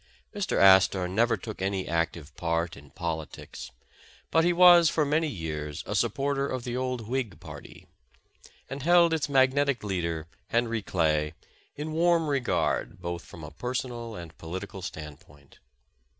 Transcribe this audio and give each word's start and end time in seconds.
Mr. 0.35 0.59
Astor 0.59 1.07
never 1.07 1.37
took 1.37 1.61
any 1.61 1.87
active 1.87 2.35
part 2.35 2.75
in 2.75 2.89
politics, 2.89 3.69
but 4.31 4.43
he 4.43 4.51
was 4.51 4.89
for 4.89 5.05
many 5.05 5.27
years 5.27 5.83
a 5.85 5.93
supporter 5.93 6.47
of 6.47 6.63
the 6.63 6.75
old 6.75 7.07
Whig 7.07 7.39
party, 7.39 7.85
and 8.67 8.81
held 8.81 9.13
its 9.13 9.29
magnetic 9.29 9.83
leader, 9.83 10.25
Henry 10.47 10.81
Clay, 10.81 11.35
in 11.75 11.91
warm 11.91 12.29
regard 12.29 12.99
both 12.99 13.23
from 13.23 13.43
a 13.43 13.51
personal 13.51 14.15
and 14.15 14.35
political 14.39 14.81
stand 14.81 15.19
point. 15.19 15.59